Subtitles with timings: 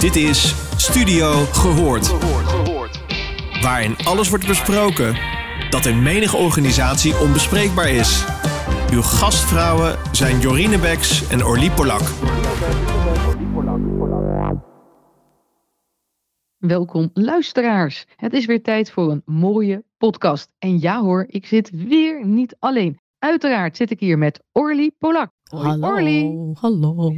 [0.00, 2.08] Dit is Studio Gehoord.
[3.62, 5.16] Waarin alles wordt besproken
[5.70, 8.24] dat in menige organisatie onbespreekbaar is.
[8.92, 12.00] Uw gastvrouwen zijn Jorine Beks en Orlie Polak.
[16.58, 18.06] Welkom luisteraars.
[18.16, 20.52] Het is weer tijd voor een mooie podcast.
[20.58, 22.98] En ja hoor, ik zit weer niet alleen.
[23.18, 25.30] Uiteraard zit ik hier met Orly Polak.
[25.44, 26.36] Hoi Hallo, Orly.
[26.54, 27.14] hallo.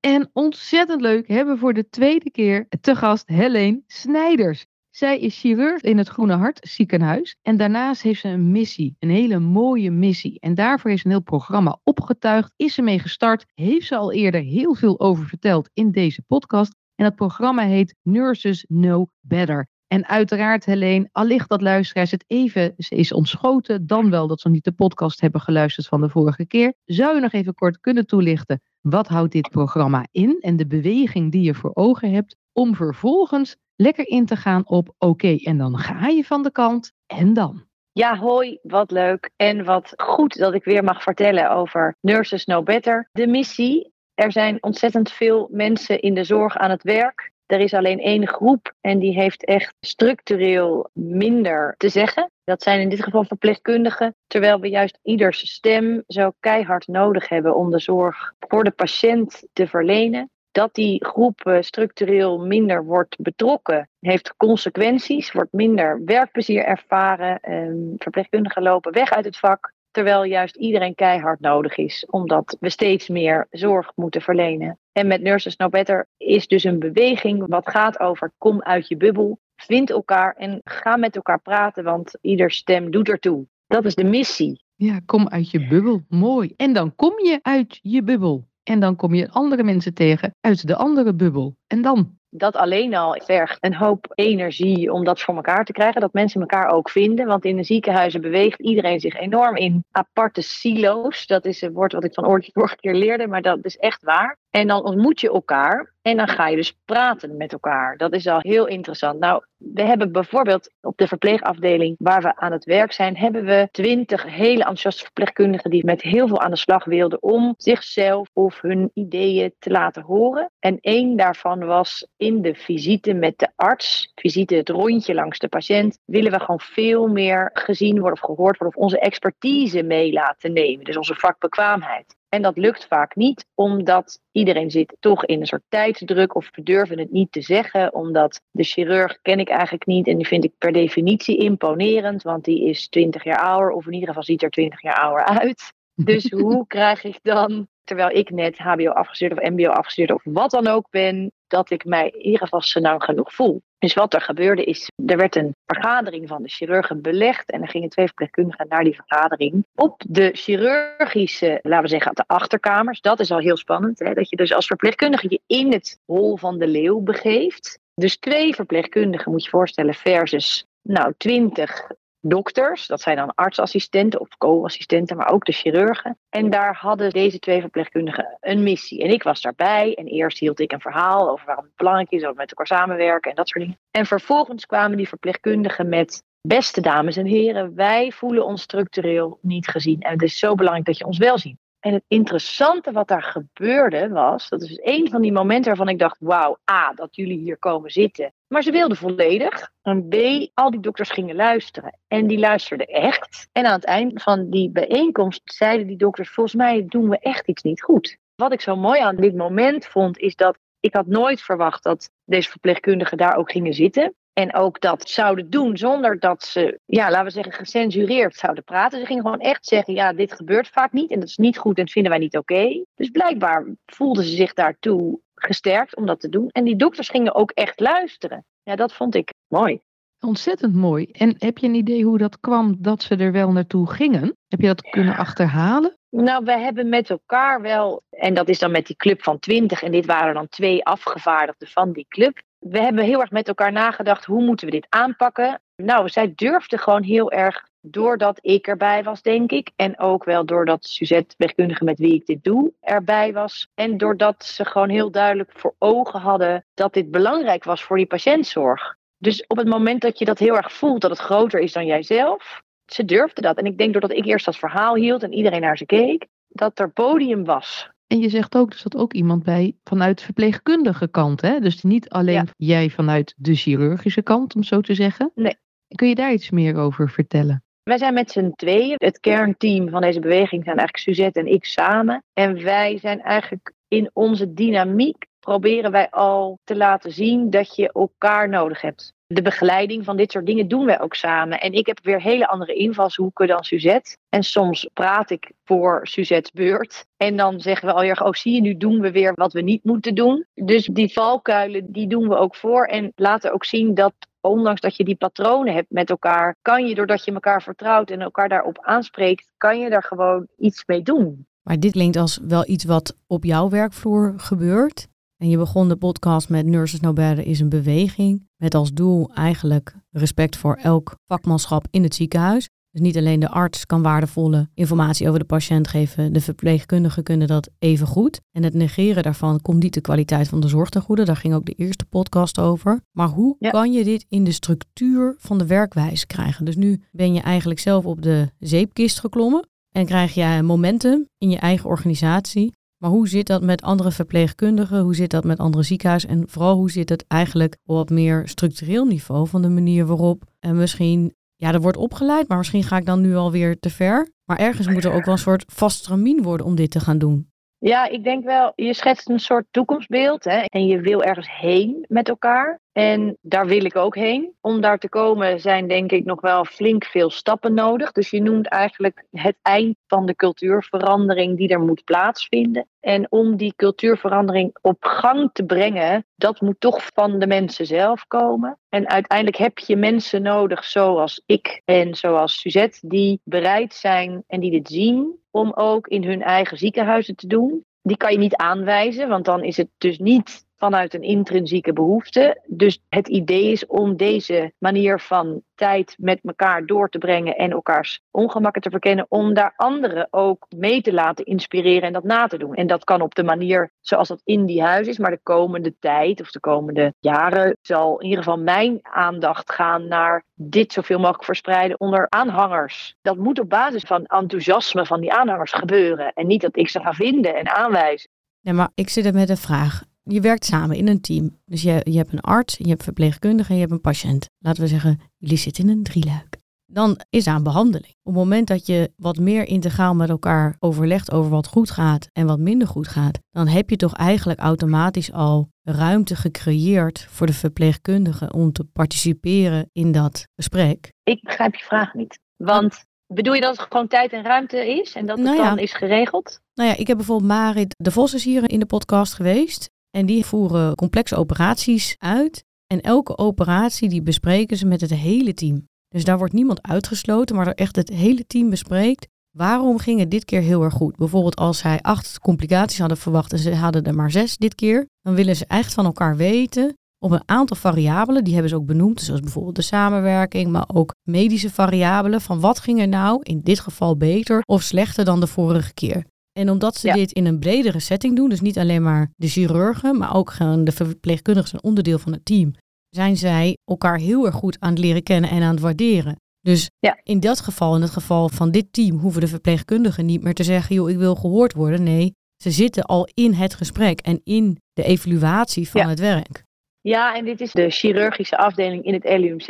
[0.00, 4.66] En ontzettend leuk hebben we voor de tweede keer te gast Helene Snijders.
[4.90, 7.36] Zij is chirurg in het Groene Hart ziekenhuis.
[7.42, 10.40] En daarnaast heeft ze een missie, een hele mooie missie.
[10.40, 13.44] En daarvoor is een heel programma opgetuigd, is ze mee gestart.
[13.54, 16.74] Heeft ze al eerder heel veel over verteld in deze podcast.
[16.94, 19.68] En dat programma heet Nurses Know Better.
[19.88, 24.64] En uiteraard, Helene, allicht dat luisteraars het even is ontschoten, dan wel dat ze niet
[24.64, 26.74] de podcast hebben geluisterd van de vorige keer.
[26.84, 31.32] Zou je nog even kort kunnen toelichten, wat houdt dit programma in en de beweging
[31.32, 35.78] die je voor ogen hebt, om vervolgens lekker in te gaan op oké, en dan
[35.78, 37.66] ga je van de kant en dan.
[37.92, 42.64] Ja, hoi, wat leuk en wat goed dat ik weer mag vertellen over Nurses Know
[42.64, 43.08] Better.
[43.12, 47.32] De missie, er zijn ontzettend veel mensen in de zorg aan het werk.
[47.48, 52.30] Er is alleen één groep en die heeft echt structureel minder te zeggen.
[52.44, 57.56] Dat zijn in dit geval verpleegkundigen, terwijl we juist ieders stem zo keihard nodig hebben
[57.56, 60.30] om de zorg voor de patiënt te verlenen.
[60.50, 67.40] Dat die groep eh, structureel minder wordt betrokken, heeft consequenties, wordt minder werkplezier ervaren.
[67.40, 69.72] Ehm, verpleegkundigen lopen weg uit het vak.
[69.98, 74.78] Terwijl juist iedereen keihard nodig is, omdat we steeds meer zorg moeten verlenen.
[74.92, 78.96] En met Nurses Know Better is dus een beweging wat gaat over kom uit je
[78.96, 83.46] bubbel, vind elkaar en ga met elkaar praten, want ieder stem doet ertoe.
[83.66, 84.62] Dat is de missie.
[84.74, 86.02] Ja, kom uit je bubbel.
[86.08, 86.54] Mooi.
[86.56, 88.48] En dan kom je uit je bubbel.
[88.62, 91.56] En dan kom je andere mensen tegen uit de andere bubbel.
[91.68, 92.16] En dan?
[92.30, 96.00] Dat alleen al vergt een hoop energie om dat voor elkaar te krijgen.
[96.00, 97.26] Dat mensen elkaar ook vinden.
[97.26, 101.26] Want in de ziekenhuizen beweegt iedereen zich enorm in aparte silo's.
[101.26, 104.36] Dat is een woord wat ik van vorige keer leerde, maar dat is echt waar.
[104.50, 107.96] En dan ontmoet je elkaar en dan ga je dus praten met elkaar.
[107.96, 109.18] Dat is al heel interessant.
[109.18, 113.68] Nou, we hebben bijvoorbeeld op de verpleegafdeling waar we aan het werk zijn, hebben we
[113.70, 118.60] twintig hele enthousiaste verpleegkundigen die met heel veel aan de slag wilden om zichzelf of
[118.60, 120.50] hun ideeën te laten horen.
[120.58, 125.48] En één daarvan was in de visite met de arts, visite het rondje langs de
[125.48, 130.12] patiënt, willen we gewoon veel meer gezien worden of gehoord worden of onze expertise mee
[130.12, 130.84] laten nemen.
[130.84, 132.16] Dus onze vakbekwaamheid.
[132.28, 136.62] En dat lukt vaak niet, omdat iedereen zit toch in een soort tijdsdruk of we
[136.62, 140.44] durven het niet te zeggen, omdat de chirurg ken ik eigenlijk niet en die vind
[140.44, 144.42] ik per definitie imponerend, want die is 20 jaar ouder of in ieder geval ziet
[144.42, 145.72] er 20 jaar ouder uit.
[145.94, 150.50] Dus hoe krijg ik dan, terwijl ik net HBO afgestudeerd of MBO afgestudeerd of wat
[150.50, 153.62] dan ook ben, dat ik mij in ieder geval senang genoeg voel.
[153.78, 157.68] Dus wat er gebeurde is, er werd een vergadering van de chirurgen belegd en er
[157.68, 159.66] gingen twee verpleegkundigen naar die vergadering.
[159.74, 164.28] Op de chirurgische, laten we zeggen, de achterkamers, dat is al heel spannend, hè, dat
[164.30, 167.78] je dus als verpleegkundige je in het hol van de leeuw begeeft.
[167.94, 174.28] Dus twee verpleegkundigen moet je voorstellen versus nou twintig dokters, dat zijn dan artsassistenten of
[174.38, 176.18] co-assistenten, maar ook de chirurgen.
[176.28, 179.02] En daar hadden deze twee verpleegkundigen een missie.
[179.02, 182.22] En ik was daarbij en eerst hield ik een verhaal over waarom het belangrijk is
[182.22, 183.78] dat met elkaar samenwerken en dat soort dingen.
[183.90, 189.68] En vervolgens kwamen die verpleegkundigen met beste dames en heren, wij voelen ons structureel niet
[189.68, 191.56] gezien en het is zo belangrijk dat je ons wel ziet.
[191.80, 195.98] En het interessante wat daar gebeurde was, dat is een van die momenten waarvan ik
[195.98, 198.32] dacht, wauw, A, dat jullie hier komen zitten.
[198.46, 199.70] Maar ze wilden volledig.
[199.82, 200.14] En B,
[200.54, 201.98] al die dokters gingen luisteren.
[202.08, 203.48] En die luisterden echt.
[203.52, 207.48] En aan het eind van die bijeenkomst zeiden die dokters, volgens mij doen we echt
[207.48, 208.18] iets niet goed.
[208.36, 212.10] Wat ik zo mooi aan dit moment vond, is dat ik had nooit verwacht dat
[212.24, 214.14] deze verpleegkundigen daar ook gingen zitten.
[214.38, 219.00] En ook dat zouden doen zonder dat ze, ja, laten we zeggen, gecensureerd zouden praten.
[219.00, 221.76] Ze gingen gewoon echt zeggen, ja, dit gebeurt vaak niet en dat is niet goed
[221.76, 222.84] en dat vinden wij niet oké.
[222.94, 226.48] Dus blijkbaar voelden ze zich daartoe gesterkt om dat te doen.
[226.48, 228.44] En die dokters gingen ook echt luisteren.
[228.62, 229.80] Ja, dat vond ik mooi.
[230.20, 231.04] Ontzettend mooi.
[231.04, 234.36] En heb je een idee hoe dat kwam dat ze er wel naartoe gingen?
[234.48, 235.96] Heb je dat kunnen achterhalen?
[236.10, 239.82] Nou, we hebben met elkaar wel, en dat is dan met die club van 20,
[239.82, 242.46] en dit waren dan twee afgevaardigden van die club.
[242.58, 245.60] We hebben heel erg met elkaar nagedacht, hoe moeten we dit aanpakken?
[245.76, 249.70] Nou, zij durfde gewoon heel erg, doordat ik erbij was, denk ik.
[249.76, 253.68] En ook wel doordat Suzette, wegkundige met wie ik dit doe, erbij was.
[253.74, 258.06] En doordat ze gewoon heel duidelijk voor ogen hadden dat dit belangrijk was voor die
[258.06, 258.96] patiëntzorg.
[259.18, 261.86] Dus op het moment dat je dat heel erg voelt, dat het groter is dan
[261.86, 263.56] jijzelf, ze durfde dat.
[263.56, 266.78] En ik denk doordat ik eerst dat verhaal hield en iedereen naar ze keek, dat
[266.78, 267.90] er podium was.
[268.08, 271.40] En je zegt ook, er zat ook iemand bij vanuit de verpleegkundige kant.
[271.40, 271.60] Hè?
[271.60, 272.44] Dus niet alleen Ja.
[272.56, 275.30] jij vanuit de chirurgische kant, om zo te zeggen.
[275.34, 275.56] Nee.
[275.94, 277.62] Kun je daar iets meer over vertellen?
[277.82, 278.94] Wij zijn met z'n tweeën.
[278.96, 282.22] Het kernteam van deze beweging zijn eigenlijk Suzette en ik samen.
[282.32, 287.92] En wij zijn eigenlijk in onze dynamiek proberen wij al te laten zien dat je
[287.92, 289.12] elkaar nodig hebt.
[289.34, 291.60] De begeleiding van dit soort dingen doen wij ook samen.
[291.60, 294.16] En ik heb weer hele andere invalshoeken dan Suzette.
[294.28, 297.06] En soms praat ik voor Suzette's beurt.
[297.16, 299.84] En dan zeggen we alweer, oh zie je, nu doen we weer wat we niet
[299.84, 300.46] moeten doen.
[300.54, 302.84] Dus die valkuilen, die doen we ook voor.
[302.84, 306.94] En laten ook zien dat ondanks dat je die patronen hebt met elkaar, kan je
[306.94, 311.46] doordat je elkaar vertrouwt en elkaar daarop aanspreekt, kan je daar gewoon iets mee doen.
[311.62, 315.08] Maar dit klinkt als wel iets wat op jouw werkvloer gebeurt.
[315.38, 318.46] En je begon de podcast met Nurses No Better is een beweging.
[318.56, 322.68] Met als doel eigenlijk respect voor elk vakmanschap in het ziekenhuis.
[322.90, 327.46] Dus niet alleen de arts kan waardevolle informatie over de patiënt geven, de verpleegkundigen kunnen
[327.48, 328.40] dat even goed.
[328.52, 331.24] En het negeren daarvan komt niet de kwaliteit van de zorg ten goede.
[331.24, 333.00] Daar ging ook de eerste podcast over.
[333.12, 333.70] Maar hoe Ja.
[333.70, 336.64] kan je dit in de structuur van de werkwijze krijgen?
[336.64, 341.50] Dus nu ben je eigenlijk zelf op de zeepkist geklommen en krijg je momentum in
[341.50, 342.76] je eigen organisatie.
[342.98, 345.00] Maar hoe zit dat met andere verpleegkundigen?
[345.00, 346.30] Hoe zit dat met andere ziekenhuizen?
[346.30, 350.42] En vooral hoe zit het eigenlijk op wat meer structureel niveau van de manier waarop
[350.60, 354.28] en misschien, ja, er wordt opgeleid, maar misschien ga ik dan nu alweer te ver.
[354.44, 356.08] Maar ergens moet er ook wel een soort vast
[356.42, 357.50] worden om dit te gaan doen.
[357.78, 362.04] Ja, ik denk wel, je schetst een soort toekomstbeeld hè, en je wil ergens heen
[362.08, 362.80] met elkaar.
[362.92, 364.54] En daar wil ik ook heen.
[364.60, 368.12] Om daar te komen zijn denk ik nog wel flink veel stappen nodig.
[368.12, 372.88] Dus je noemt eigenlijk het eind van de cultuurverandering die er moet plaatsvinden.
[373.00, 378.26] En om die cultuurverandering op gang te brengen, dat moet toch van de mensen zelf
[378.26, 378.78] komen.
[378.88, 384.60] En uiteindelijk heb je mensen nodig zoals ik en zoals Suzette, die bereid zijn en
[384.60, 387.84] die dit zien om ook in hun eigen ziekenhuizen te doen.
[388.02, 392.62] Die kan je niet aanwijzen, want dan is het dus niet vanuit een intrinsieke behoefte.
[392.66, 397.70] Dus het idee is om deze manier van tijd met elkaar door te brengen en
[397.70, 402.46] elkaars ongemakken te verkennen, om daar anderen ook mee te laten inspireren en dat na
[402.46, 402.74] te doen.
[402.74, 405.94] En dat kan op de manier zoals dat in die huis is, maar de komende
[405.98, 411.18] tijd of de komende jaren zal in ieder geval mijn aandacht gaan naar dit zoveel
[411.18, 413.16] mogelijk verspreiden onder aanhangers.
[413.22, 417.00] Dat moet op basis van enthousiasme van die aanhangers gebeuren en niet dat ik ze
[417.00, 418.30] ga vinden en aanwijzen.
[418.60, 420.02] Ja, maar ik zit er met een vraag.
[420.28, 421.58] Je werkt samen in een team.
[421.64, 424.46] Dus je, je hebt een arts, je hebt verpleegkundige en je hebt een patiënt.
[424.58, 426.56] Laten we zeggen, jullie zitten in een drieluik.
[426.90, 428.14] Dan is aan behandeling.
[428.22, 432.28] Op het moment dat je wat meer integraal met elkaar overlegt over wat goed gaat
[432.32, 437.46] en wat minder goed gaat, dan heb je toch eigenlijk automatisch al ruimte gecreëerd voor
[437.46, 441.12] de verpleegkundige om te participeren in dat gesprek.
[441.22, 442.38] Ik begrijp je vraag niet.
[442.56, 445.68] Want bedoel je dat het gewoon tijd en ruimte is en dat het Nou ja.
[445.68, 446.60] dan is geregeld?
[446.74, 449.90] Nou ja, ik heb bijvoorbeeld Marit de Vos is hier in de podcast geweest.
[450.10, 452.64] En die voeren complexe operaties uit.
[452.86, 455.86] En elke operatie die bespreken ze met het hele team.
[456.08, 459.26] Dus daar wordt niemand uitgesloten, maar er echt het hele team bespreekt.
[459.56, 461.16] Waarom ging het dit keer heel erg goed?
[461.16, 465.06] Bijvoorbeeld als zij acht complicaties hadden verwacht en ze hadden er maar zes dit keer.
[465.20, 468.44] Dan willen ze echt van elkaar weten op een aantal variabelen.
[468.44, 472.40] Die hebben ze ook benoemd, zoals bijvoorbeeld de samenwerking, maar ook medische variabelen.
[472.40, 476.24] Van wat ging er nou in dit geval beter of slechter dan de vorige keer?
[476.58, 477.14] En omdat ze Ja.
[477.14, 480.84] dit in een bredere setting doen, dus niet alleen maar de chirurgen, maar ook gewoon
[480.84, 482.74] de verpleegkundigen zijn onderdeel van het team,
[483.08, 486.36] zijn zij elkaar heel erg goed aan het leren kennen en aan het waarderen.
[486.60, 487.18] Dus Ja.
[487.22, 490.62] in dat geval, in het geval van dit team, hoeven de verpleegkundigen niet meer te
[490.64, 492.02] zeggen, joh, ik wil gehoord worden.
[492.02, 496.08] Nee, ze zitten al in het gesprek en in de evaluatie van Ja.
[496.08, 496.62] het werk.
[497.00, 499.66] Ja, en dit is de chirurgische afdeling in het LUMC.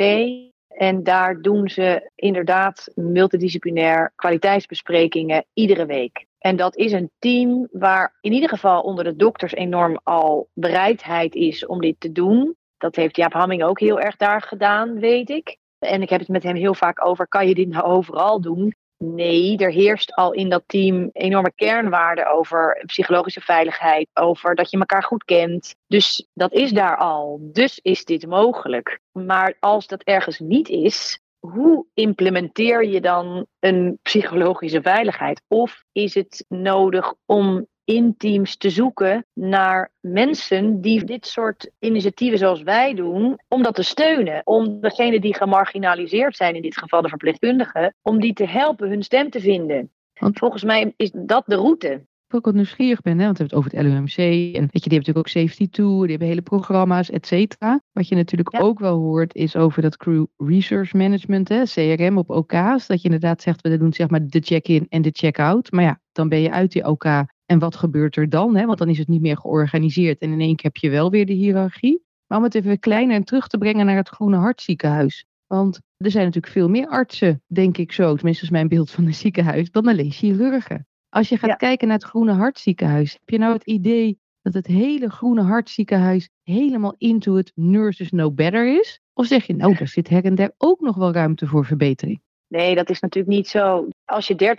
[0.79, 6.25] En daar doen ze inderdaad multidisciplinair kwaliteitsbesprekingen iedere week.
[6.37, 11.35] En dat is een team waar in ieder geval onder de dokters enorm al bereidheid
[11.35, 12.55] is om dit te doen.
[12.77, 15.57] Dat heeft Jaap Hamming ook heel erg daar gedaan, weet ik.
[15.79, 18.75] En ik heb het met hem heel vaak over, kan je dit nou overal doen?
[19.03, 24.77] Nee, er heerst al in dat team enorme kernwaarden over psychologische veiligheid, over dat je
[24.77, 25.75] elkaar goed kent.
[25.87, 27.39] Dus dat is daar al.
[27.41, 28.99] Dus is dit mogelijk.
[29.11, 35.41] Maar als dat ergens niet is, hoe implementeer je dan een psychologische veiligheid?
[35.47, 42.37] Of is het nodig om in teams te zoeken naar mensen die dit soort initiatieven
[42.37, 44.41] zoals wij doen, om dat te steunen.
[44.43, 49.03] Om degenen die gemarginaliseerd zijn, in dit geval de verpleegkundigen, om die te helpen hun
[49.03, 49.91] stem te vinden.
[50.19, 52.07] Want- Volgens mij is dat de route.
[52.27, 54.17] Ik ook wat nieuwsgierig ben, hè, want we hebben het over het LUMC.
[54.55, 57.81] En weet je, die hebben natuurlijk ook Safety 2, die hebben hele programma's, et cetera.
[57.91, 58.59] Wat je natuurlijk Ja.
[58.59, 62.87] ook wel hoort, is over dat Crew Resource Management, hè, CRM op OK's.
[62.87, 65.71] Dat je inderdaad zegt, we doen zeg maar de check-in en de check-out.
[65.71, 67.05] Maar ja, dan ben je uit die OK
[67.49, 68.55] En wat gebeurt er dan?
[68.55, 68.65] Hè?
[68.65, 71.25] Want dan is het niet meer georganiseerd en in één keer heb je wel weer
[71.25, 72.03] de hiërarchie.
[72.27, 75.25] Maar om het even kleiner en terug te brengen naar het Groene Hartziekenhuis.
[75.47, 79.05] Want er zijn natuurlijk veel meer artsen, denk ik zo, tenminste is mijn beeld van
[79.05, 80.87] een ziekenhuis, dan alleen chirurgen.
[81.09, 84.67] Als je gaat kijken naar het Groene Hartziekenhuis, heb je nou het idee dat het
[84.67, 89.01] hele Groene Hartziekenhuis helemaal into het nurses know better is?
[89.13, 92.21] Of zeg je, nou, daar zit her en der ook nog wel ruimte voor verbetering?
[92.47, 93.87] Nee, dat is natuurlijk niet zo.
[94.09, 94.55] Als je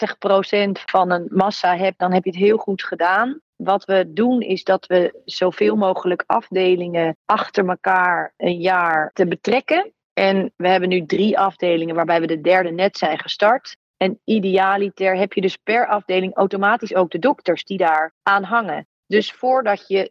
[0.79, 3.41] 30% van een massa hebt, dan heb je het heel goed gedaan.
[3.57, 9.93] Wat we doen is dat we zoveel mogelijk afdelingen achter elkaar een jaar te betrekken.
[10.13, 13.77] En we hebben nu drie afdelingen waarbij we de derde net zijn gestart.
[13.97, 18.87] En idealiter heb je dus per afdeling automatisch ook de dokters die daar aan hangen.
[19.11, 20.11] Dus voordat je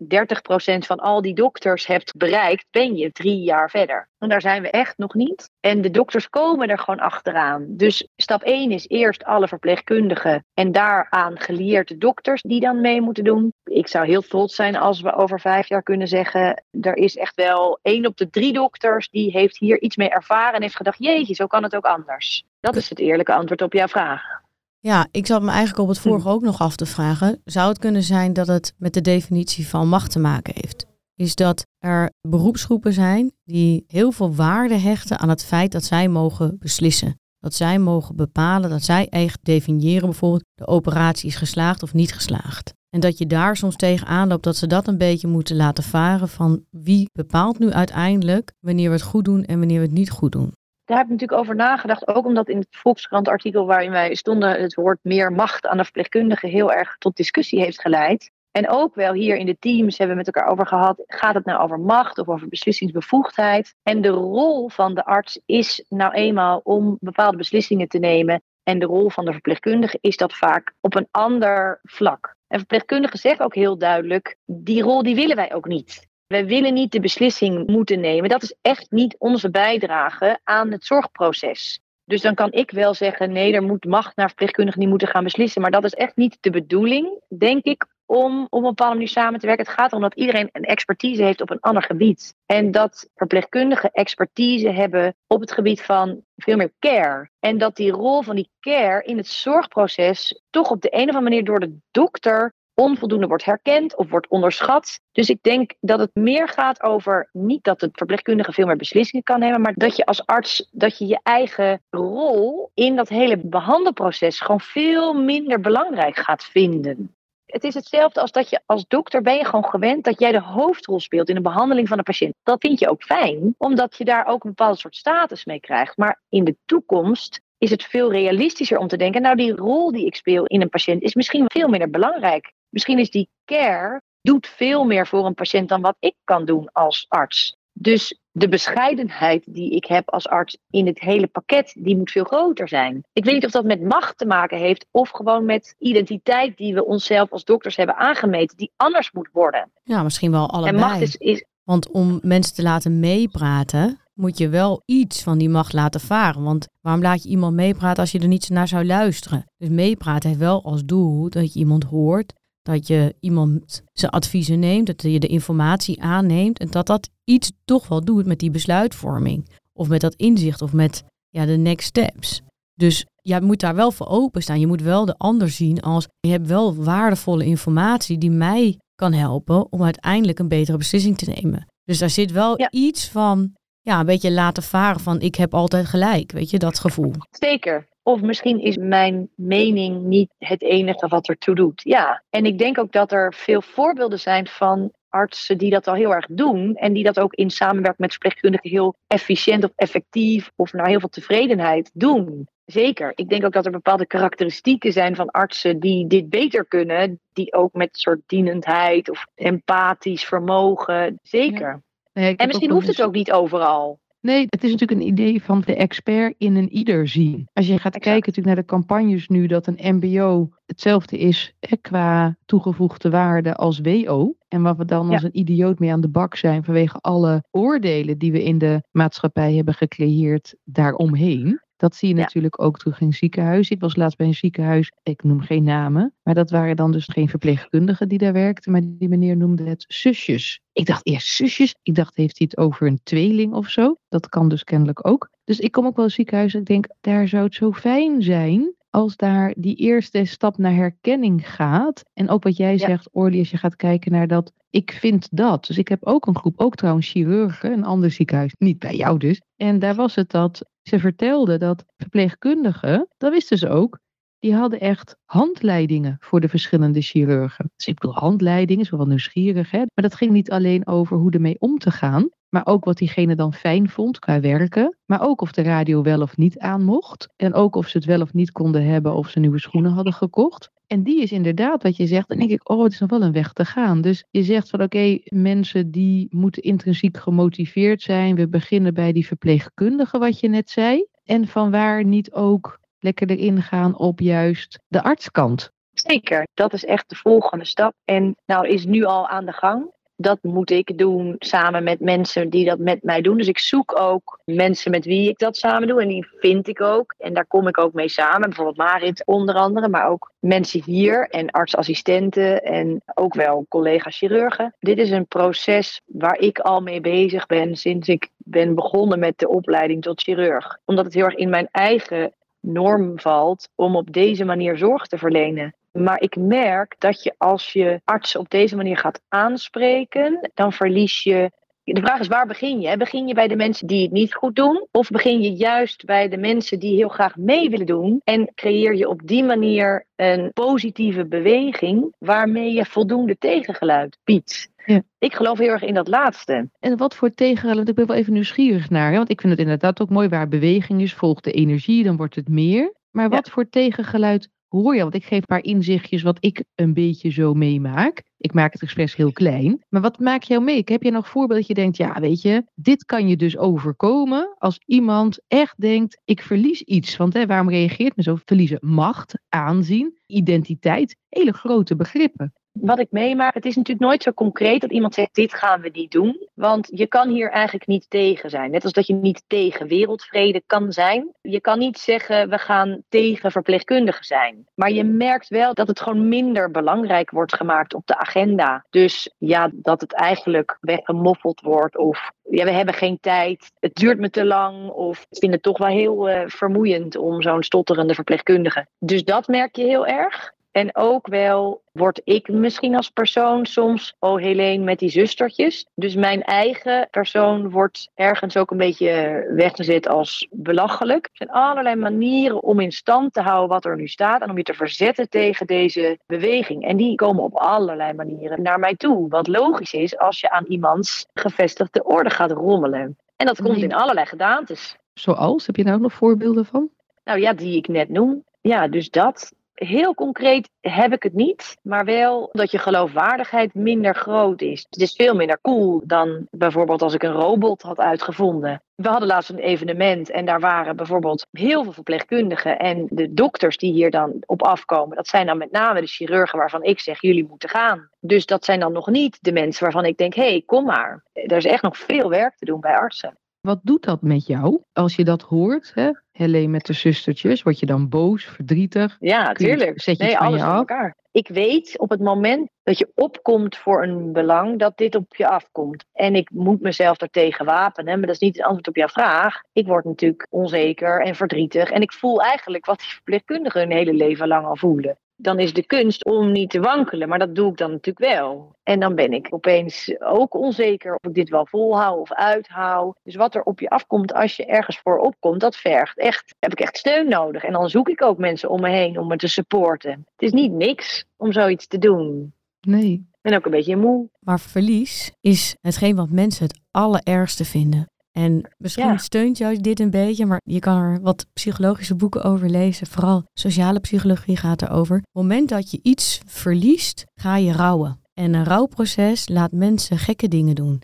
[0.83, 4.09] 30% van al die dokters hebt bereikt, ben je drie jaar verder.
[4.17, 5.49] En daar zijn we echt nog niet.
[5.59, 7.65] En de dokters komen er gewoon achteraan.
[7.67, 13.23] Dus stap 1 is eerst alle verpleegkundigen en daaraan geleerde dokters die dan mee moeten
[13.23, 13.53] doen.
[13.63, 17.35] Ik zou heel trots zijn als we over vijf jaar kunnen zeggen: er is echt
[17.35, 21.03] wel één op de drie dokters die heeft hier iets mee ervaren en heeft gedacht:
[21.03, 22.43] jeetje, zo kan het ook anders.
[22.59, 24.47] Dat is het eerlijke antwoord op jouw vraag.
[24.81, 26.33] Ja, ik zat me eigenlijk op het vorige hm.
[26.33, 27.41] ook nog af te vragen.
[27.45, 30.85] Zou het kunnen zijn dat het met de definitie van macht te maken heeft?
[31.15, 36.07] Is dat er beroepsgroepen zijn die heel veel waarde hechten aan het feit dat zij
[36.07, 37.19] mogen beslissen.
[37.39, 42.13] Dat zij mogen bepalen, dat zij echt definiëren bijvoorbeeld de operatie is geslaagd of niet
[42.13, 42.73] geslaagd.
[42.89, 46.29] En dat je daar soms tegenaan loopt dat ze dat een beetje moeten laten varen
[46.29, 50.09] van wie bepaalt nu uiteindelijk wanneer we het goed doen en wanneer we het niet
[50.09, 50.53] goed doen.
[50.89, 54.61] Daar heb ik natuurlijk over nagedacht, ook omdat in het Volkskrant artikel waarin wij stonden
[54.61, 58.31] het woord meer macht aan de verpleegkundige heel erg tot discussie heeft geleid.
[58.51, 61.45] En ook wel hier in de teams hebben we met elkaar over gehad, gaat het
[61.45, 63.75] nou over macht of over beslissingsbevoegdheid?
[63.83, 68.41] En de rol van de arts is nou eenmaal om bepaalde beslissingen te nemen.
[68.63, 72.35] En de rol van de verpleegkundige is dat vaak op een ander vlak.
[72.47, 76.08] En verpleegkundigen zeggen ook heel duidelijk, die rol die willen wij ook niet.
[76.29, 78.29] Wij willen niet de beslissing moeten nemen.
[78.29, 81.81] Dat is echt niet onze bijdrage aan het zorgproces.
[82.05, 85.23] Dus dan kan ik wel zeggen, nee, er moet macht naar verpleegkundigen die moeten gaan
[85.23, 85.61] beslissen.
[85.61, 89.39] Maar dat is echt niet de bedoeling, denk ik, om op een bepaalde manier samen
[89.39, 89.65] te werken.
[89.65, 92.35] Het gaat erom dat iedereen een expertise heeft op een ander gebied.
[92.45, 97.29] En dat verpleegkundigen expertise hebben op het gebied van veel meer care.
[97.39, 101.15] En dat die rol van die care in het zorgproces toch op de een of
[101.15, 104.99] andere manier door de dokter onvoldoende wordt herkend of wordt onderschat.
[105.11, 109.23] Dus ik denk dat het meer gaat over niet dat het verpleegkundige veel meer beslissingen
[109.23, 113.37] kan nemen, maar dat je als arts dat je je eigen rol in dat hele
[113.37, 117.13] behandelproces gewoon veel minder belangrijk gaat vinden.
[117.45, 120.41] Het is hetzelfde als dat je als dokter ben je gewoon gewend dat jij de
[120.41, 122.33] hoofdrol speelt in de behandeling van een patiënt.
[122.43, 125.97] Dat vind je ook fijn, omdat je daar ook een bepaald soort status mee krijgt.
[125.97, 130.05] Maar in de toekomst is het veel realistischer om te denken, nou die rol die
[130.05, 132.53] ik speel in een patiënt is misschien veel minder belangrijk.
[132.69, 136.69] Misschien is die care doet veel meer voor een patiënt dan wat ik kan doen
[136.71, 137.57] als arts.
[137.73, 142.23] Dus de bescheidenheid die ik heb als arts in het hele pakket, die moet veel
[142.23, 143.03] groter zijn.
[143.13, 146.73] Ik weet niet of dat met macht te maken heeft of gewoon met identiteit die
[146.73, 149.71] we onszelf als dokters hebben aangemeten, die anders moet worden.
[149.83, 150.75] Ja, misschien wel allebei.
[150.75, 151.45] En macht is, is...
[151.63, 156.43] Want om mensen te laten meepraten, moet je wel iets van die macht laten varen.
[156.43, 159.45] Want waarom laat je iemand meepraten als je er niet naar zou luisteren?
[159.57, 162.33] Dus meepraten heeft wel als doel dat je iemand hoort
[162.69, 167.51] dat je iemand zijn adviezen neemt, dat je de informatie aanneemt en dat dat iets
[167.65, 169.49] toch wel doet met die besluitvorming.
[169.73, 172.41] Of met dat inzicht of met ja, de next steps.
[172.73, 174.59] Dus je moet daar wel voor openstaan.
[174.59, 179.13] Je moet wel de ander zien als je hebt wel waardevolle informatie die mij kan
[179.13, 181.67] helpen om uiteindelijk een betere beslissing te nemen.
[181.83, 185.85] Dus daar zit wel iets van, ja, een beetje laten varen van ik heb altijd
[185.85, 187.13] gelijk, weet je, dat gevoel.
[187.31, 187.87] Zeker.
[188.09, 191.81] Of misschien is mijn mening niet het enige wat ertoe doet.
[191.83, 195.93] Ja, en ik denk ook dat er veel voorbeelden zijn van artsen die dat al
[195.93, 196.75] heel erg doen.
[196.75, 200.99] En die dat ook in samenwerking met verpleegkundigen heel efficiënt of effectief of naar heel
[200.99, 202.47] veel tevredenheid doen.
[202.65, 203.11] Zeker.
[203.15, 207.19] Ik denk ook dat er bepaalde karakteristieken zijn van artsen die dit beter kunnen.
[207.33, 211.19] Die ook met soort dienendheid of empathisch vermogen.
[211.23, 211.81] Zeker.
[212.13, 213.99] en misschien hoeft het ook niet overal.
[214.21, 217.47] Nee, het is natuurlijk een idee van de expert in een ieder zien.
[217.53, 222.37] Als je gaat kijken natuurlijk naar de campagnes nu, dat een MBO hetzelfde is qua
[222.45, 224.35] toegevoegde waarde als WO.
[224.47, 228.17] En waar we dan als een idioot mee aan de bak zijn vanwege alle oordelen
[228.17, 231.59] die we in de maatschappij hebben gecreëerd daaromheen.
[231.79, 233.75] Dat zie je natuurlijk ook terug in ziekenhuizen.
[233.75, 237.05] Ik was laatst bij een ziekenhuis, ik noem geen namen, maar dat waren dan dus
[237.05, 240.61] geen verpleegkundigen die daar werkten, maar die meneer noemde het zusjes.
[240.73, 243.95] Ik dacht eerst zusjes, ik dacht heeft hij het over een tweeling of zo.
[244.09, 245.29] Dat kan dus kennelijk ook.
[245.43, 248.21] Dus ik kom ook wel in ziekenhuis en ik denk, daar zou het zo fijn
[248.21, 252.03] zijn als daar die eerste stap naar herkenning gaat.
[252.13, 252.77] En ook wat jij Ja.
[252.87, 254.51] zegt, Orly, als je gaat kijken naar dat.
[254.69, 255.65] Ik vind dat.
[255.65, 259.17] Dus ik heb ook een groep, ook trouwens chirurgen, een ander ziekenhuis, niet bij jou
[259.17, 259.41] dus.
[259.55, 263.99] En daar was het dat ze vertelde dat verpleegkundigen, dat wisten ze ook,
[264.39, 267.71] die hadden echt handleidingen voor de verschillende chirurgen.
[267.75, 269.77] Dus ik bedoel, handleidingen, is wel nieuwsgierig, hè?
[269.77, 273.35] maar dat ging niet alleen over hoe ermee om te gaan, maar ook wat diegene
[273.35, 277.27] dan fijn vond qua werken, maar ook of de radio wel of niet aan mocht
[277.35, 280.13] en ook of ze het wel of niet konden hebben of ze nieuwe schoenen hadden
[280.13, 280.69] gekocht.
[280.87, 282.27] En die is inderdaad wat je zegt.
[282.27, 284.01] Dan denk ik, oh, het is nog wel een weg te gaan.
[284.01, 288.35] Dus je zegt van oké, mensen die moeten intrinsiek gemotiveerd zijn.
[288.35, 291.05] We beginnen bij die verpleegkundige, wat je net zei.
[291.23, 295.71] En van waar niet ook lekker erin gaan op juist de artskant.
[295.93, 297.93] Zeker, dat is echt de volgende stap.
[298.05, 299.91] En nou is nu al aan de gang.
[300.21, 303.37] Dat moet ik doen samen met mensen die dat met mij doen.
[303.37, 306.01] Dus ik zoek ook mensen met wie ik dat samen doe.
[306.01, 307.15] En die vind ik ook.
[307.17, 308.41] En daar kom ik ook mee samen.
[308.41, 309.87] Bijvoorbeeld Marit onder andere.
[309.87, 312.63] Maar ook mensen hier en artsassistenten.
[312.63, 314.73] En ook wel collega-chirurgen.
[314.79, 319.39] Dit is een proces waar ik al mee bezig ben sinds ik ben begonnen met
[319.39, 320.77] de opleiding tot chirurg.
[320.85, 325.17] Omdat het heel erg in mijn eigen norm valt om op deze manier zorg te
[325.17, 325.73] verlenen.
[325.91, 331.23] Maar ik merk dat je als je arts op deze manier gaat aanspreken, dan verlies
[331.23, 331.51] je.
[331.93, 332.97] De vraag is waar begin je?
[332.97, 334.87] Begin je bij de mensen die het niet goed doen?
[334.91, 338.21] Of begin je juist bij de mensen die heel graag mee willen doen?
[338.23, 344.69] En creëer je op die manier een positieve beweging waarmee je voldoende tegengeluid biedt?
[344.85, 345.01] Ja.
[345.19, 346.69] Ik geloof heel erg in dat laatste.
[346.79, 349.11] En wat voor tegengeluid, ik ben wel even nieuwsgierig naar.
[349.11, 349.17] Hè?
[349.17, 352.35] Want ik vind het inderdaad ook mooi waar beweging is, volgt de energie, dan wordt
[352.35, 352.93] het meer.
[353.11, 355.01] Maar wat voor tegengeluid hoor je?
[355.01, 358.23] Want ik geef paar inzichtjes wat ik een beetje zo meemaak.
[358.37, 359.83] Ik maak het expres heel klein.
[359.89, 360.81] Maar wat maak jou mee?
[360.85, 364.55] Heb je nog voorbeeld dat je denkt, ja weet je, dit kan je dus overkomen
[364.57, 367.17] als iemand echt denkt, ik verlies iets.
[367.17, 368.37] Want hè, waarom reageert men zo?
[368.45, 372.53] Verliezen macht, aanzien, identiteit, hele grote begrippen.
[372.71, 375.89] Wat ik meemaak, het is natuurlijk nooit zo concreet dat iemand zegt: dit gaan we
[375.89, 376.47] niet doen.
[376.53, 378.71] Want je kan hier eigenlijk niet tegen zijn.
[378.71, 381.31] Net als dat je niet tegen wereldvrede kan zijn.
[381.41, 384.67] Je kan niet zeggen: we gaan tegen verpleegkundigen zijn.
[384.75, 388.85] Maar je merkt wel dat het gewoon minder belangrijk wordt gemaakt op de agenda.
[388.89, 391.97] Dus ja, dat het eigenlijk weggemoffeld wordt.
[391.97, 393.71] Of ja, we hebben geen tijd.
[393.79, 394.89] Het duurt me te lang.
[394.89, 398.87] Of ik vind het toch wel heel eh, vermoeiend om zo'n stotterende verpleegkundige.
[398.99, 400.57] Dus dat merk je heel erg.
[400.71, 405.85] En ook wel word ik misschien als persoon soms, oh Helene, met die zustertjes.
[405.95, 411.25] Dus mijn eigen persoon wordt ergens ook een beetje weggezet als belachelijk.
[411.25, 414.57] Er zijn allerlei manieren om in stand te houden wat er nu staat en om
[414.57, 416.85] je te verzetten tegen deze beweging.
[416.85, 419.29] En die komen op allerlei manieren naar mij toe.
[419.29, 423.17] Wat logisch is als je aan iemands gevestigde orde gaat rommelen.
[423.35, 424.97] En dat komt in allerlei gedaantes.
[425.13, 426.89] Zoals, heb je daar ook nog voorbeelden van?
[427.23, 428.43] Nou ja, die ik net noem.
[428.61, 429.51] Ja, dus dat.
[429.79, 434.85] Heel concreet heb ik het niet, maar wel dat je geloofwaardigheid minder groot is.
[434.89, 438.83] Het is veel minder cool dan bijvoorbeeld als ik een robot had uitgevonden.
[438.95, 442.79] We hadden laatst een evenement en daar waren bijvoorbeeld heel veel verpleegkundigen.
[442.79, 446.59] En de dokters die hier dan op afkomen, dat zijn dan met name de chirurgen
[446.59, 448.09] waarvan ik zeg, jullie moeten gaan.
[448.19, 451.23] Dus dat zijn dan nog niet de mensen waarvan ik denk, hé, hey, kom maar.
[451.33, 453.37] Er is echt nog veel werk te doen bij artsen.
[453.61, 455.91] Wat doet dat met jou als je dat hoort?
[455.95, 456.11] Hè?
[456.31, 459.17] Helene met de zustertjes, word je dan boos, verdrietig?
[459.19, 460.01] Ja, tuurlijk.
[460.01, 461.15] zet je nee, alles je elkaar.
[461.31, 465.47] Ik weet op het moment dat je opkomt voor een belang, dat dit op je
[465.47, 466.05] afkomt.
[466.13, 469.61] En ik moet mezelf daartegen wapenen, maar dat is niet het antwoord op jouw vraag.
[469.73, 471.89] Ik word natuurlijk onzeker en verdrietig.
[471.89, 475.17] En ik voel eigenlijk wat die verpleegkundigen hun hele leven lang al voelen.
[475.41, 478.75] Dan is de kunst om niet te wankelen, maar dat doe ik dan natuurlijk wel.
[478.83, 483.17] En dan ben ik opeens ook onzeker of ik dit wel volhoud of uithoud.
[483.23, 486.71] Dus wat er op je afkomt als je ergens voor opkomt, dat vergt echt, heb
[486.71, 487.63] ik echt steun nodig.
[487.63, 490.11] En dan zoek ik ook mensen om me heen om me te supporten.
[490.11, 492.53] Het is niet niks om zoiets te doen.
[492.81, 493.11] Nee.
[493.11, 494.29] Ik ben ook een beetje moe.
[494.39, 498.09] Maar verlies is hetgeen wat mensen het allerergste vinden.
[498.31, 499.17] En misschien Ja.
[499.17, 503.07] steunt jou dit een beetje, maar je kan er wat psychologische boeken over lezen.
[503.07, 505.17] Vooral sociale psychologie gaat erover.
[505.17, 508.21] Op het moment dat je iets verliest, ga je rouwen.
[508.33, 511.01] En een rouwproces laat mensen gekke dingen doen.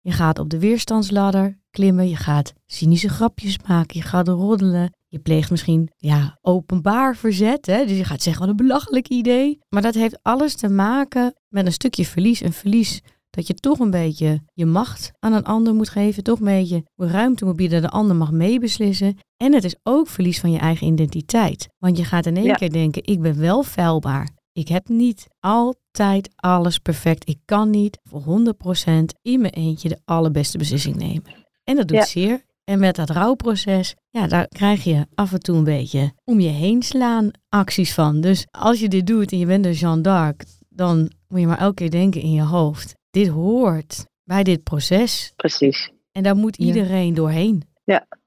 [0.00, 4.92] Je gaat op de weerstandsladder klimmen, je gaat cynische grapjes maken, je gaat roddelen.
[5.10, 7.86] Je pleegt misschien ja, openbaar verzet, hè?
[7.86, 9.58] dus je gaat zeggen wat een belachelijk idee.
[9.68, 12.40] Maar dat heeft alles te maken met een stukje verlies.
[12.40, 16.22] Een verlies dat je toch een beetje je macht aan een ander moet geven.
[16.22, 19.16] Toch een beetje ruimte moet bieden, de ander mag meebeslissen.
[19.36, 21.68] En het is ook verlies van je eigen identiteit.
[21.78, 22.54] Want je gaat in één Ja.
[22.54, 24.28] keer denken, ik ben wel feilbaar.
[24.52, 27.28] Ik heb niet altijd alles perfect.
[27.28, 31.24] Ik kan niet voor 100% in mijn eentje de allerbeste beslissing nemen.
[31.64, 32.04] En dat doet Ja.
[32.04, 32.46] zeer.
[32.64, 36.48] En met dat rouwproces, ja, daar krijg je af en toe een beetje om je
[36.48, 38.20] heen slaan acties van.
[38.20, 41.58] Dus als je dit doet en je bent een Jeanne d'Arc, dan moet je maar
[41.58, 42.94] elke keer denken in je hoofd.
[43.10, 45.32] Dit hoort bij dit proces.
[45.36, 45.90] Precies.
[46.12, 46.64] En daar moet Ja.
[46.66, 47.62] iedereen doorheen.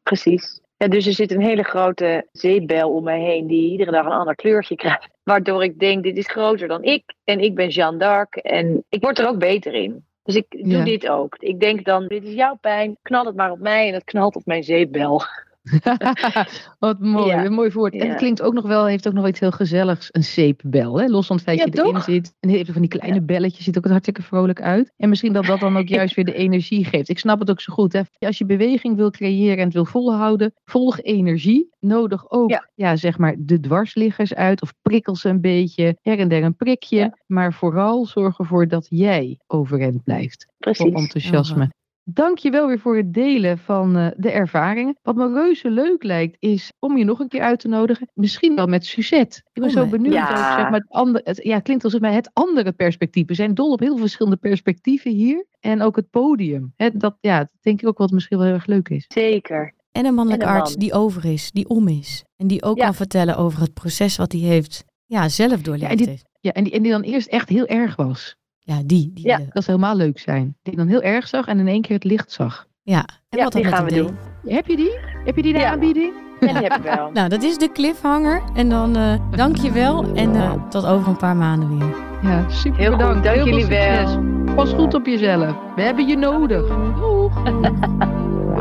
[0.04, 0.62] Precies.
[0.78, 4.12] Ja, dus er zit een hele grote zeepbel om mij heen die iedere dag een
[4.12, 5.08] ander kleurtje krijgt.
[5.24, 7.04] Waardoor ik denk, dit is groter dan ik.
[7.24, 10.06] En ik ben Jeanne d'Arc en ik word er ook beter in.
[10.24, 10.84] Dus ik doe Ja.
[10.84, 11.36] dit ook.
[11.40, 14.36] Ik denk dan, dit is jouw pijn, knal het maar op mij en het knalt
[14.36, 15.22] op mijn zeepbel.
[16.80, 17.46] Wat mooi, Ja.
[17.46, 17.94] een mooi woord.
[17.94, 21.00] En het klinkt ook nog wel, heeft ook nog iets heel gezelligs, een zeepbel.
[21.00, 21.08] Hè?
[21.08, 22.04] Los van het feit dat je erin toch?
[22.04, 22.34] zit.
[22.40, 24.94] En heeft van die kleine belletjes, ziet ook hartstikke vrolijk uit.
[24.98, 27.10] En misschien dat dat dan ook juist weer de energie geeft.
[27.10, 27.94] Ik snap het ook zo goed.
[27.94, 28.02] Hè?
[28.20, 31.70] Als je beweging wil creëren en het wil volhouden, volg energie.
[31.80, 32.70] Nodig ook, ja.
[32.76, 32.96] Ja.
[32.96, 34.62] zeg maar, de dwarsliggers uit.
[34.62, 36.98] Of prikkel ze een beetje, her en der een prikje.
[36.98, 37.18] Ja.
[37.26, 40.94] Maar vooral zorg ervoor dat jij overeind blijft voor Precies.
[40.94, 41.70] enthousiasme.
[42.04, 44.96] Dank je wel weer voor het delen van eh, de ervaringen.
[45.02, 48.08] Wat me reuze leuk lijkt, is om je nog een keer uit te nodigen.
[48.14, 49.38] Misschien wel met Suzette.
[49.54, 50.30] Ik ben Oh, zo benieuwd Ja.
[50.30, 53.28] ook, zeg maar, het, andere, het, ja, het klinkt alsof mij het andere perspectief.
[53.28, 55.46] We zijn dol op heel veel verschillende perspectieven hier.
[55.60, 56.74] En ook het podium.
[56.76, 59.06] Hè, dat, ja, dat denk ik ook wat misschien wel heel erg leuk is.
[59.08, 59.74] Zeker.
[59.92, 60.80] En een mannelijke En een arts man.
[60.80, 62.24] die over is, die om is.
[62.38, 62.86] En die ook Ja.
[62.86, 66.30] kan vertellen over het proces wat hij heeft ja, zelf doorleefd Ja, en die- heeft.
[66.40, 68.36] Ja, en die, en die dan eerst echt heel erg was.
[68.76, 69.12] Ja, die.
[69.14, 69.34] die Ja.
[69.40, 70.56] eh, Dat zou helemaal leuk zijn.
[70.64, 72.68] Die dan heel erg zag en in één keer het licht zag.
[72.84, 73.06] ja.
[73.30, 74.18] En Ja, wat die met gaan we doen.
[74.46, 74.98] Heb je die?
[75.26, 75.72] Heb je die de Ja.
[75.72, 76.14] aanbieding?
[76.40, 77.10] En die heb ik wel.
[77.14, 78.42] Nou, dat is de cliffhanger.
[78.54, 80.06] En dan eh, dank je wel.
[80.14, 81.96] En eh, tot over een paar maanden weer.
[82.24, 83.24] Ja, super Heel goed, bedankt.
[83.24, 84.24] dank Heel jullie wel.
[84.56, 85.56] Pas goed op jezelf.
[85.76, 86.68] We hebben je nodig.
[87.00, 87.44] Doeg.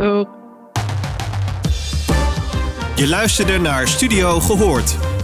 [0.00, 0.28] Doeg.
[2.96, 4.98] Je luisterde naar Studio Gehoord.